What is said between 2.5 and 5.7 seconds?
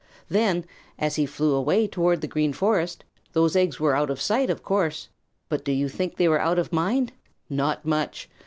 Forest, those eggs were out of sight, of course. But